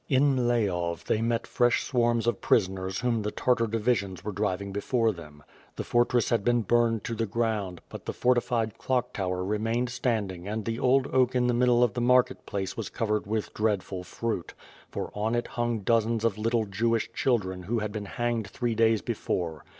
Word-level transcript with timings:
In 0.09 0.35
Mleyov 0.35 1.05
tliey 1.05 1.21
met 1.21 1.45
fresh 1.45 1.83
swarms 1.83 2.25
of 2.25 2.41
prisoners 2.41 3.01
whom 3.01 3.21
the 3.21 3.29
Tartar 3.29 3.67
divisions 3.67 4.23
were 4.25 4.31
driving 4.31 4.71
before 4.73 5.11
them. 5.11 5.43
The 5.75 5.83
fortress 5.83 6.29
had 6.31 6.43
been 6.43 6.63
burned 6.63 7.03
to 7.03 7.13
the 7.13 7.27
ground, 7.27 7.81
but 7.87 8.05
the 8.07 8.11
fortified 8.11 8.79
clock 8.79 9.13
tower 9.13 9.43
re 9.43 9.59
mained 9.59 9.89
standing 9.89 10.47
and 10.47 10.65
the 10.65 10.79
old 10.79 11.05
oak 11.13 11.35
in 11.35 11.45
the 11.45 11.53
middle 11.53 11.83
of 11.83 11.93
the 11.93 12.01
market 12.01 12.47
place 12.47 12.75
was 12.75 12.89
covered 12.89 13.27
with 13.27 13.53
dreadful 13.53 14.03
fruit, 14.03 14.55
for 14.89 15.11
on 15.13 15.35
it 15.35 15.45
hung 15.45 15.81
dozens 15.81 16.25
of 16.25 16.35
little 16.35 16.65
Jewish 16.65 17.13
children 17.13 17.61
who 17.61 17.77
had 17.77 17.91
been 17.91 18.05
hanged 18.05 18.47
three 18.47 18.73
days 18.73 19.03
before. 19.03 19.63